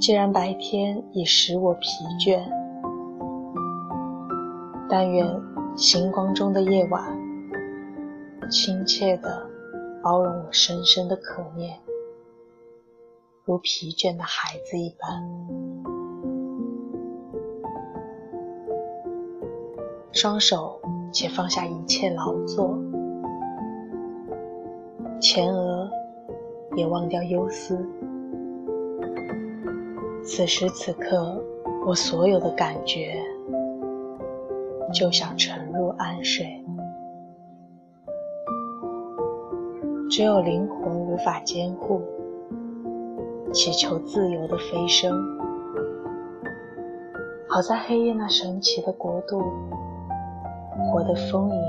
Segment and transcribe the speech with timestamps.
[0.00, 1.86] 既然白天已使我疲
[2.18, 2.40] 倦，
[4.88, 5.26] 但愿
[5.76, 7.04] 星光中的夜晚，
[8.50, 9.46] 亲切地
[10.02, 11.78] 包容我深深的渴念，
[13.44, 15.22] 如疲倦的孩子一般。
[20.12, 20.80] 双手
[21.12, 22.74] 且放下一切劳作，
[25.20, 25.90] 前额
[26.74, 27.86] 也忘掉忧思。
[30.32, 31.42] 此时此刻，
[31.84, 33.20] 我所有的感觉
[34.94, 36.46] 就想沉入安睡，
[40.08, 42.00] 只有灵魂无法监护，
[43.52, 45.20] 祈求自由的飞升。
[47.48, 49.42] 好在黑夜那神奇的国度，
[50.92, 51.60] 活得丰盈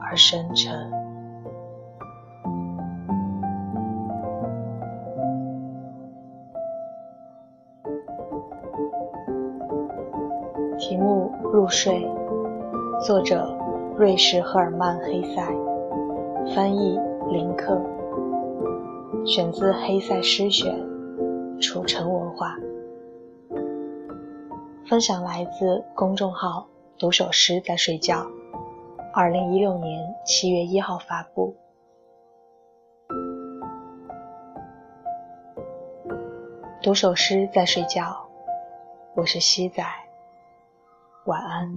[0.00, 0.95] 而深沉。
[10.88, 12.06] 题目《入睡》，
[13.00, 13.52] 作者
[13.98, 15.42] 瑞士赫尔曼·黑塞，
[16.54, 16.96] 翻译
[17.28, 17.76] 林克，
[19.26, 20.72] 选自《黑塞诗选》，
[21.60, 22.54] 楚城文化。
[24.88, 28.24] 分享来自公众号“读首诗在睡觉”，
[29.12, 31.52] 二零一六年七月一号发布。
[36.80, 38.28] 读首诗在睡觉，
[39.16, 39.82] 我是西仔。
[41.26, 41.68] 晚安。